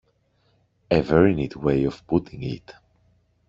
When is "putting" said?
2.07-2.41